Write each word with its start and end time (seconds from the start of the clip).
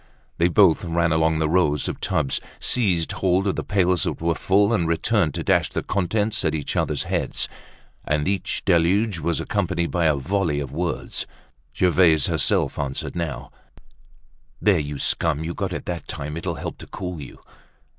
They 0.39 0.47
both 0.47 0.83
ran 0.83 1.11
along 1.11 1.37
the 1.37 1.47
rows 1.47 1.87
of 1.87 1.99
tubs, 2.01 2.41
seized 2.59 3.11
hold 3.11 3.45
of 3.45 3.55
the 3.55 3.63
pails 3.63 4.01
that 4.01 4.19
were 4.19 4.33
full, 4.33 4.73
and 4.73 4.87
returned 4.87 5.35
to 5.35 5.43
dash 5.43 5.69
the 5.69 5.83
contents 5.83 6.43
at 6.43 6.55
each 6.55 6.75
other's 6.75 7.03
heads. 7.03 7.47
And 8.03 8.27
each 8.27 8.65
deluge 8.65 9.19
was 9.19 9.39
accompanied 9.39 9.91
by 9.91 10.05
a 10.05 10.15
volley 10.15 10.59
of 10.59 10.71
words. 10.71 11.27
Gervaise 11.77 12.25
herself 12.25 12.79
answered 12.79 13.15
now: 13.15 13.51
"There, 14.59 14.79
you 14.79 14.97
scum! 14.97 15.43
You 15.43 15.53
got 15.53 15.71
it 15.71 15.85
that 15.85 16.07
time. 16.07 16.35
It'll 16.35 16.55
help 16.55 16.79
to 16.79 16.87
cool 16.87 17.21
you." 17.21 17.39